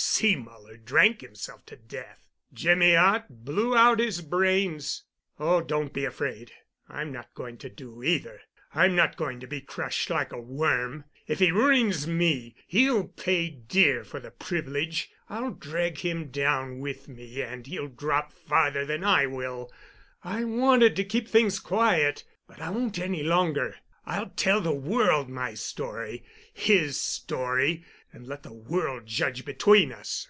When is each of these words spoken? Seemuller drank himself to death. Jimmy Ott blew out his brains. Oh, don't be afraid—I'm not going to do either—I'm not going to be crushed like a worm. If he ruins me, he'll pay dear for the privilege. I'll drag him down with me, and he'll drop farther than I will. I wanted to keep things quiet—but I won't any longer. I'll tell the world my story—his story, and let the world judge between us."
Seemuller 0.00 0.76
drank 0.78 1.20
himself 1.20 1.64
to 1.66 1.76
death. 1.76 2.20
Jimmy 2.52 2.96
Ott 2.96 3.26
blew 3.30 3.76
out 3.76 4.00
his 4.00 4.20
brains. 4.20 5.04
Oh, 5.38 5.60
don't 5.60 5.92
be 5.92 6.04
afraid—I'm 6.04 7.12
not 7.12 7.32
going 7.34 7.56
to 7.58 7.68
do 7.70 8.02
either—I'm 8.02 8.96
not 8.96 9.16
going 9.16 9.38
to 9.38 9.46
be 9.46 9.60
crushed 9.60 10.10
like 10.10 10.32
a 10.32 10.40
worm. 10.40 11.04
If 11.28 11.38
he 11.38 11.52
ruins 11.52 12.08
me, 12.08 12.56
he'll 12.66 13.06
pay 13.06 13.48
dear 13.48 14.02
for 14.02 14.18
the 14.18 14.32
privilege. 14.32 15.08
I'll 15.28 15.52
drag 15.52 15.98
him 15.98 16.32
down 16.32 16.80
with 16.80 17.06
me, 17.06 17.40
and 17.40 17.64
he'll 17.68 17.86
drop 17.86 18.32
farther 18.32 18.84
than 18.84 19.04
I 19.04 19.26
will. 19.26 19.70
I 20.24 20.42
wanted 20.42 20.96
to 20.96 21.04
keep 21.04 21.28
things 21.28 21.60
quiet—but 21.60 22.60
I 22.60 22.70
won't 22.70 22.98
any 22.98 23.22
longer. 23.22 23.76
I'll 24.04 24.30
tell 24.30 24.60
the 24.60 24.74
world 24.74 25.28
my 25.28 25.54
story—his 25.54 26.98
story, 26.98 27.84
and 28.10 28.26
let 28.26 28.42
the 28.42 28.50
world 28.54 29.04
judge 29.04 29.44
between 29.44 29.92
us." 29.92 30.26